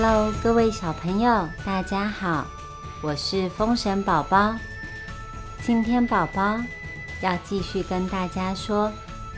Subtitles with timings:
[0.00, 2.46] Hello，各位小朋友，大家好，
[3.02, 4.54] 我是风神宝宝。
[5.64, 6.56] 今天宝宝
[7.20, 8.92] 要继续跟大家说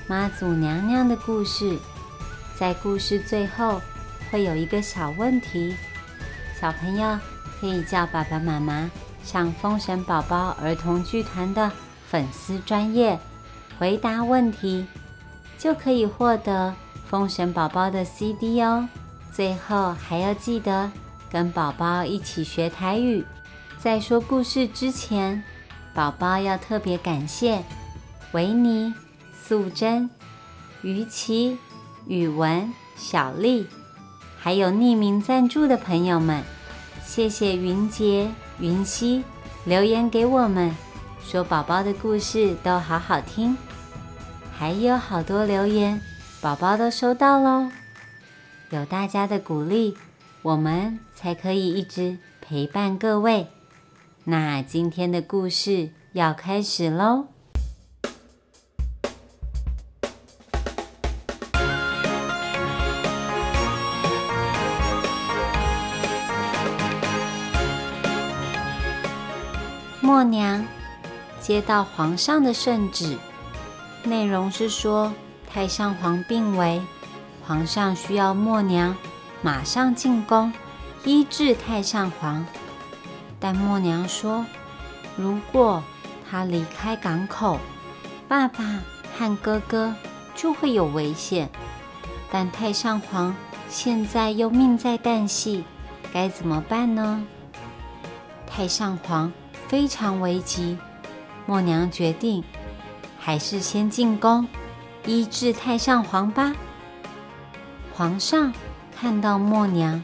[0.07, 1.79] 妈祖娘娘的故事。
[2.55, 3.81] 在故事最后
[4.31, 5.75] 会有一个小问题，
[6.61, 7.19] 小朋友
[7.59, 8.91] 可以叫爸爸妈妈
[9.25, 11.73] 上风神宝宝儿童剧团的
[12.07, 13.19] 粉丝专业
[13.79, 14.87] 回答问题，
[15.57, 16.75] 就可以获得
[17.09, 18.87] 风神宝宝的 CD 哦。
[19.33, 20.91] 最后还要记得
[21.31, 23.25] 跟宝宝一起学台语。
[23.79, 25.43] 在说故事之前，
[25.95, 27.63] 宝宝要特别感谢
[28.33, 28.93] 维尼、
[29.43, 30.11] 素贞、
[30.83, 31.57] 于琪、
[32.07, 33.67] 宇文、小丽，
[34.39, 36.43] 还有匿名赞助的朋友们。
[37.05, 39.25] 谢谢云杰、云溪
[39.65, 40.77] 留言给我们，
[41.25, 43.57] 说宝宝的故事都好好听，
[44.57, 46.01] 还有好多留言，
[46.41, 47.71] 宝宝都收到喽。
[48.71, 49.97] 有大家的鼓励，
[50.43, 53.49] 我们才可以一直陪伴各位。
[54.23, 57.27] 那今天的故事要开始喽！
[70.01, 70.65] 默娘
[71.41, 73.19] 接到皇上的圣旨，
[74.05, 75.13] 内容是说
[75.49, 76.81] 太上皇病危。
[77.51, 78.97] 皇上需要默娘
[79.43, 80.53] 马上进宫
[81.03, 82.47] 医治太上皇，
[83.41, 84.47] 但默娘说，
[85.17, 85.83] 如果
[86.31, 87.59] 他离开港口，
[88.29, 88.63] 爸爸
[89.19, 89.93] 和哥哥
[90.37, 91.51] 就会有危险。
[92.31, 93.35] 但太上皇
[93.69, 95.65] 现在又命在旦夕，
[96.13, 97.21] 该怎么办呢？
[98.47, 99.33] 太上皇
[99.67, 100.79] 非常危急，
[101.47, 102.45] 默娘决定
[103.19, 104.47] 还是先进宫
[105.05, 106.55] 医治太上皇吧。
[108.01, 108.51] 皇上
[108.91, 110.03] 看到默娘，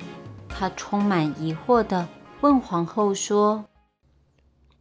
[0.50, 2.06] 他充满疑惑的
[2.42, 3.70] 问皇后说：“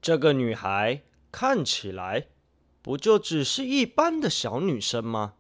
[0.03, 2.27] 这个女孩看起来
[2.81, 5.35] 不就只是一般的小女生吗？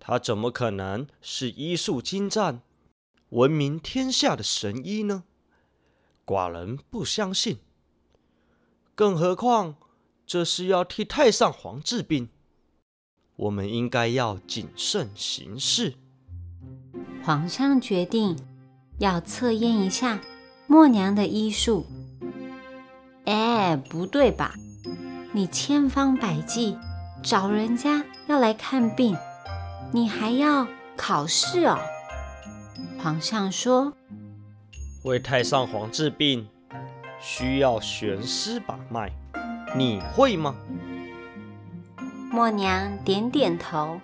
[0.00, 2.60] 她怎么可能是医术精湛、
[3.28, 5.22] 闻名天下的神医呢？
[6.26, 7.60] 寡人不相信。
[8.96, 9.76] 更何况
[10.26, 12.30] 这是要替太上皇治病，
[13.36, 15.94] 我们应该要谨慎行事。”
[17.22, 18.36] 皇上决定
[18.98, 20.20] 要测验一下
[20.66, 21.86] 默娘的医术。
[23.26, 24.54] 哎，不对吧？
[25.32, 26.76] 你千方百计
[27.22, 29.16] 找人家要来看病，
[29.92, 30.66] 你还要
[30.96, 31.78] 考试哦。
[32.98, 33.92] 皇上说
[35.04, 36.48] ：“为太上皇治病
[37.20, 39.12] 需要悬丝把脉，
[39.76, 40.54] 你会吗？”
[42.32, 44.00] 默娘点点头。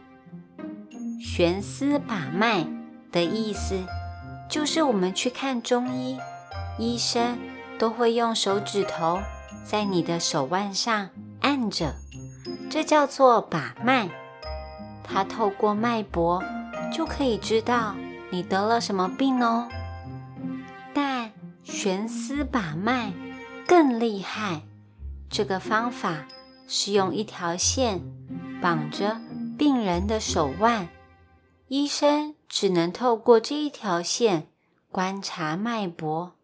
[1.19, 2.67] 悬丝把脉。
[3.17, 3.83] 的意思
[4.47, 6.19] 就是我们去看中医，
[6.79, 7.39] 医生
[7.79, 9.19] 都会用手指头
[9.65, 11.09] 在你的手腕上
[11.41, 11.95] 按着，
[12.69, 14.11] 这叫做把脉。
[15.03, 16.45] 他透过脉搏
[16.93, 17.95] 就可以知道
[18.31, 19.67] 你得了什么病哦。
[20.93, 21.33] 但
[21.65, 23.15] 悬丝把脉
[23.67, 24.61] 更厉害，
[25.31, 26.27] 这个方法
[26.69, 28.03] 是用一条线
[28.61, 29.17] 绑着
[29.59, 30.89] 病人的手腕，
[31.69, 32.36] 医生。
[32.49, 34.51] 只能透过这一条线
[34.91, 36.37] 观察脉搏。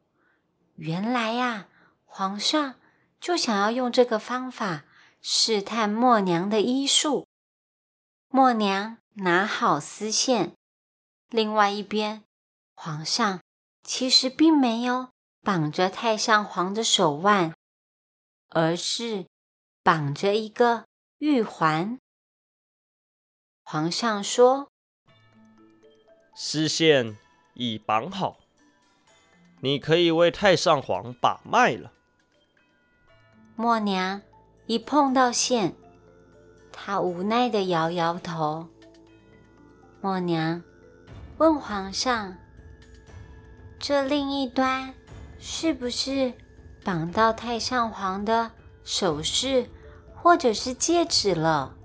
[0.74, 1.68] 原来呀，
[2.04, 2.74] 皇上
[3.20, 4.84] 就想要用这个方法
[5.20, 7.28] 试探默娘的医术。
[8.28, 10.56] 默娘拿好丝线，
[11.28, 12.24] 另外一边，
[12.74, 13.40] 皇上
[13.84, 15.10] 其实并没有
[15.42, 17.54] 绑着太上皇的手腕，
[18.48, 19.26] 而是
[19.82, 20.86] 绑着一个
[21.18, 21.98] 玉环。
[23.62, 24.71] 皇上说。
[26.44, 27.16] 丝线
[27.54, 28.38] 已绑好，
[29.60, 31.92] 你可以为太上皇把脉了。
[33.54, 34.20] 默娘
[34.66, 35.76] 一碰到线，
[36.72, 38.66] 她无奈的摇摇头。
[40.00, 40.60] 默娘
[41.38, 42.36] 问皇上
[43.78, 44.92] ：“这另一端
[45.38, 46.34] 是不是
[46.82, 48.50] 绑到太上皇的
[48.82, 49.70] 首饰
[50.16, 51.76] 或者是戒指了？”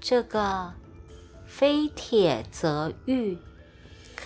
[0.00, 0.72] 这个
[1.46, 3.36] 非铁则玉。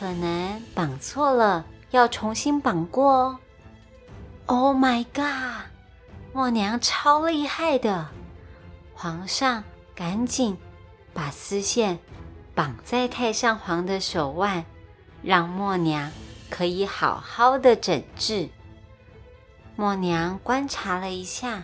[0.02, 3.38] 可能绑错了，要重新绑过哦。
[4.46, 5.70] Oh my god！
[6.32, 8.08] 默娘超厉害的，
[8.94, 9.62] 皇上
[9.94, 10.58] 赶紧
[11.14, 12.00] 把丝线
[12.52, 14.64] 绑在太上皇的手腕，
[15.22, 16.10] 让默娘
[16.50, 18.48] 可以好好的诊治。
[19.76, 21.62] 默娘观察了一下，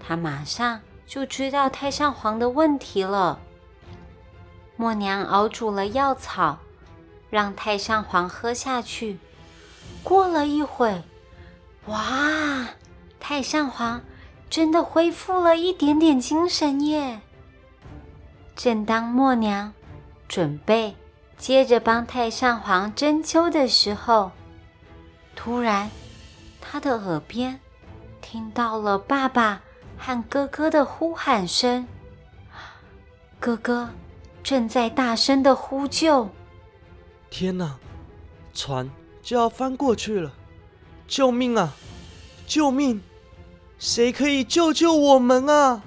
[0.00, 3.38] 她马上就知道太上皇的问题了。
[4.76, 6.60] 默娘熬煮了药草。
[7.36, 9.18] 让太上皇喝下去，
[10.02, 11.02] 过了一会，
[11.84, 12.66] 哇，
[13.20, 14.00] 太上皇
[14.48, 17.20] 真的恢复了一点点精神耶！
[18.54, 19.74] 正当默娘
[20.26, 20.96] 准备
[21.36, 24.30] 接着帮太上皇针灸的时候，
[25.34, 25.90] 突然，
[26.58, 27.60] 他的耳边
[28.22, 29.60] 听到了爸爸
[29.98, 31.86] 和哥哥的呼喊声。
[33.38, 33.90] 哥哥
[34.42, 36.30] 正在大声的呼救。
[37.30, 37.78] 天哪，
[38.54, 38.90] 船
[39.22, 40.32] 就要翻过去了！
[41.06, 41.74] 救命啊！
[42.46, 43.00] 救命！
[43.78, 45.82] 谁可以救救我们啊？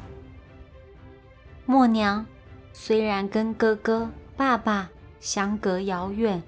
[1.66, 2.26] 默娘
[2.74, 4.90] 虽然跟哥哥、爸爸
[5.20, 6.42] 相隔遥远，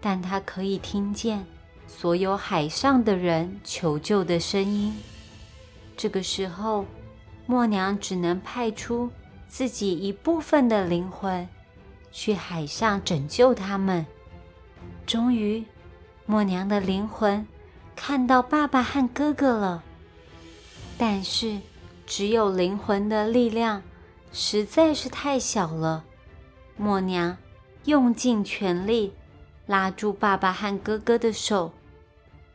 [0.00, 1.44] 但她可以听见
[1.86, 4.96] 所有海上的人求救的声音。
[5.96, 6.86] 这个时候，
[7.46, 9.10] 默娘只能派出
[9.48, 11.48] 自己一部分的灵魂
[12.12, 14.06] 去海上拯救他们。
[15.06, 15.64] 终于，
[16.26, 17.46] 默娘的灵魂
[17.96, 19.82] 看到爸爸和哥哥了，
[20.96, 21.60] 但是
[22.06, 23.82] 只有灵魂的力量
[24.32, 26.04] 实在是太小了。
[26.76, 27.36] 默娘
[27.84, 29.12] 用尽全力
[29.66, 31.72] 拉住爸爸和哥哥的手，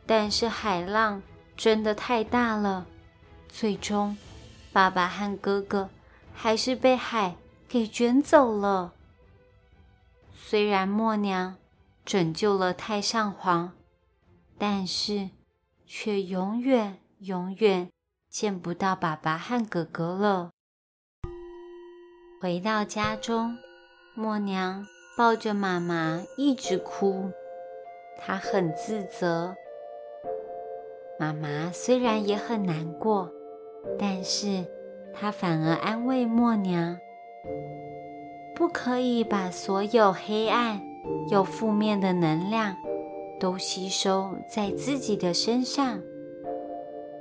[0.06, 1.22] 但是海浪
[1.56, 2.86] 真的太大了，
[3.48, 4.16] 最终
[4.72, 5.88] 爸爸和哥哥
[6.34, 7.36] 还是被海
[7.68, 8.92] 给卷走了。
[10.48, 11.56] 虽然默娘。
[12.04, 13.72] 拯救了太上皇，
[14.56, 15.30] 但是
[15.84, 17.90] 却永远永远
[18.30, 20.52] 见不到爸爸和哥哥了。
[22.40, 23.58] 回到家中，
[24.14, 24.86] 默娘
[25.18, 27.32] 抱着妈妈一直哭，
[28.20, 29.56] 她很自责。
[31.18, 33.28] 妈妈虽然也很难过，
[33.98, 34.64] 但是
[35.12, 36.96] 她反而安慰默娘：
[38.56, 40.80] 不可以把所有黑暗。
[41.28, 42.76] 有负面的能量
[43.38, 46.00] 都吸收在自己的身上。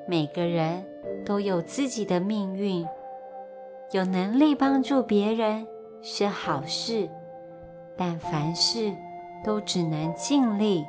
[0.07, 0.83] 每个人
[1.25, 2.87] 都有自己的命运，
[3.91, 5.67] 有能力帮助别人
[6.01, 7.09] 是好事，
[7.97, 8.93] 但凡事
[9.43, 10.85] 都只能尽力，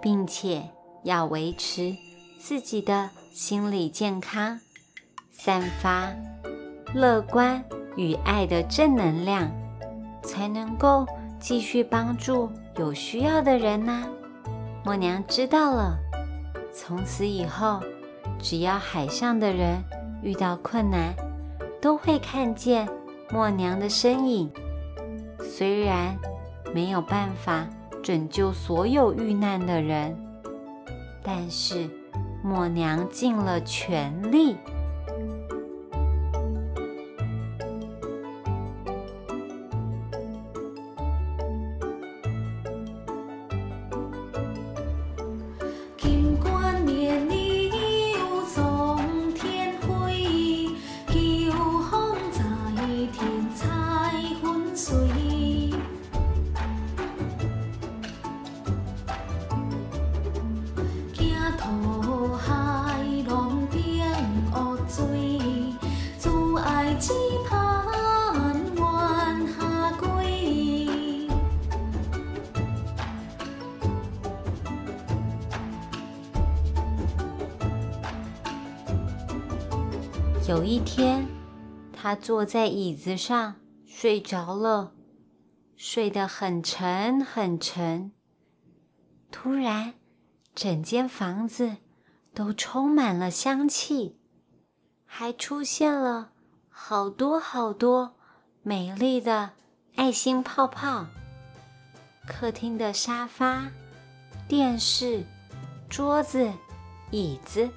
[0.00, 0.62] 并且
[1.02, 1.96] 要维持
[2.40, 4.60] 自己的心理健康，
[5.30, 6.12] 散发
[6.92, 7.64] 乐观
[7.96, 9.50] 与爱的正能量，
[10.22, 11.06] 才能够。
[11.40, 14.08] 继续帮助有需要的人呢。
[14.82, 15.98] 默娘知道了，
[16.72, 17.82] 从此以后，
[18.38, 19.84] 只要海上的人
[20.22, 21.14] 遇到困难，
[21.82, 22.88] 都会看见
[23.30, 24.50] 默娘的身影。
[25.42, 26.16] 虽然
[26.72, 27.68] 没有办法
[28.02, 30.16] 拯救所有遇难的人，
[31.22, 31.90] 但是
[32.42, 34.56] 默娘尽了全力。
[80.46, 81.26] 有一天，
[81.90, 84.92] 他坐在椅子上睡着了，
[85.74, 88.12] 睡得很沉很沉。
[89.32, 89.94] 突然，
[90.54, 91.78] 整间房子
[92.34, 94.18] 都充满了香气，
[95.06, 96.32] 还出现了
[96.68, 98.14] 好多好多
[98.62, 99.52] 美丽的
[99.96, 101.06] 爱心泡泡。
[102.26, 103.70] 客厅的沙发、
[104.46, 105.24] 电视、
[105.88, 106.52] 桌子、
[107.10, 107.70] 椅子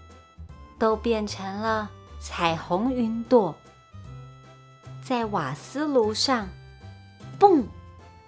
[0.77, 1.91] 都变成了。
[2.19, 3.55] 彩虹云朵
[5.01, 6.49] 在瓦斯炉上，
[7.39, 7.63] 嘣！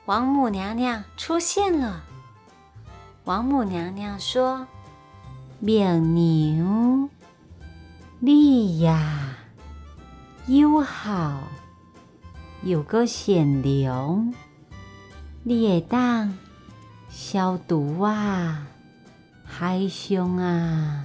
[0.05, 2.03] 王母娘娘出现了。
[3.25, 4.65] 王母娘娘说
[5.59, 7.09] ：“明牛，
[8.19, 9.35] 你呀，
[10.47, 11.41] 又好
[12.63, 14.33] 有个善良，
[15.43, 16.37] 你会当
[17.09, 18.65] 消毒啊，
[19.43, 21.03] 害凶啊，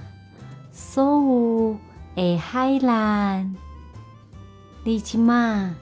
[0.71, 1.77] 所有。”
[2.15, 3.55] 诶，海兰，
[4.85, 5.75] 你即马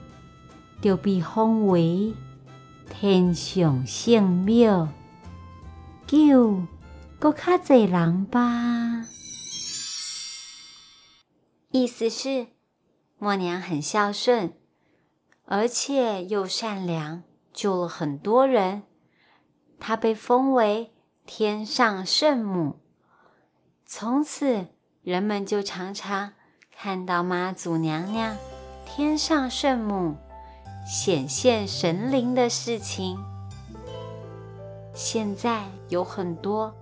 [0.82, 2.12] 就被封为
[2.90, 4.88] 天上圣庙，
[6.08, 6.62] 救
[7.20, 9.06] 搁较济人吧。
[11.70, 12.48] 意思是，
[13.18, 14.54] 默娘很孝顺，
[15.44, 17.22] 而且又善良，
[17.52, 18.82] 救了很多人。
[19.78, 20.92] 她被封为
[21.24, 22.80] 天上圣母。
[23.86, 24.66] 从此，
[25.04, 26.32] 人们就常常
[26.74, 28.34] 看到妈祖娘娘、
[28.86, 30.16] 天上圣母
[30.86, 33.18] 显现神灵的事情。
[34.94, 36.74] 现在有很多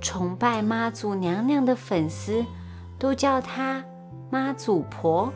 [0.00, 2.44] 崇拜妈祖娘娘的粉丝，
[2.98, 3.84] 都叫她
[4.28, 5.32] 妈祖婆。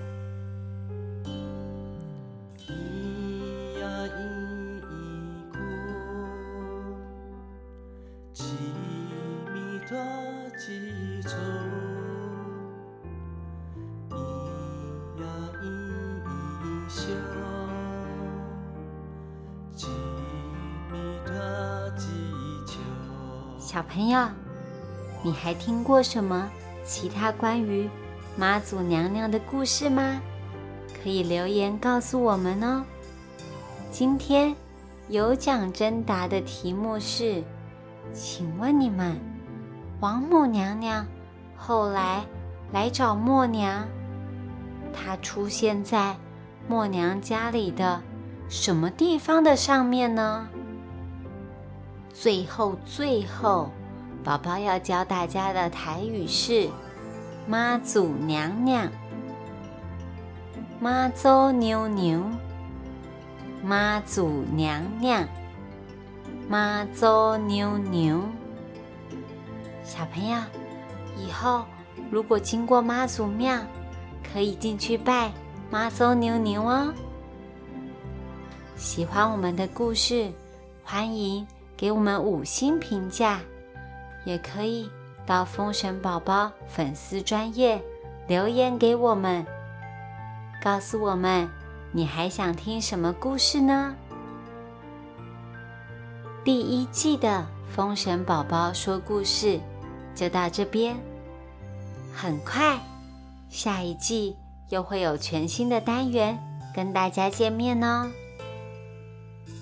[23.73, 24.29] 小朋友，
[25.23, 26.47] 你还听过什么
[26.85, 27.89] 其他关于
[28.37, 30.21] 妈祖娘娘的故事吗？
[31.03, 32.85] 可以留言告诉我们哦。
[33.91, 34.55] 今天
[35.09, 37.43] 有奖征答的题目是：
[38.13, 39.19] 请问你们，
[40.01, 41.07] 王母娘娘
[41.57, 42.27] 后来
[42.73, 43.89] 来找默娘，
[44.93, 46.15] 她出现在
[46.69, 48.03] 默娘家里的
[48.51, 50.47] 什么地方的上面呢？
[52.13, 53.71] 最后，最后，
[54.23, 56.69] 宝宝要教大家的台语是
[57.49, 58.89] “妈祖娘娘”，
[60.79, 62.23] 妈祖牛牛，
[63.65, 65.27] 妈祖娘娘，
[66.49, 68.21] 妈祖妞妞。
[69.83, 70.37] 小朋友，
[71.19, 71.65] 以后
[72.11, 73.59] 如果经过妈祖庙，
[74.33, 75.33] 可以进去拜
[75.71, 76.93] 妈祖牛牛哦。
[78.77, 80.31] 喜欢我们的故事，
[80.85, 81.47] 欢迎。
[81.83, 83.41] 给我们五星评价，
[84.25, 84.89] 也可以
[85.27, 87.83] 到风神宝宝粉丝专业
[88.29, 89.45] 留言给我们，
[90.63, 91.51] 告诉我们
[91.91, 93.97] 你还想听什么故事呢？
[96.45, 99.59] 第一季的风神宝宝说故事
[100.15, 100.95] 就到这边，
[102.15, 102.79] 很快
[103.49, 104.37] 下一季
[104.69, 106.39] 又会有全新的单元
[106.73, 108.09] 跟大家见面哦。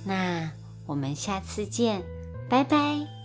[0.04, 0.50] 那。
[0.90, 2.02] 我们下次见，
[2.48, 3.19] 拜拜。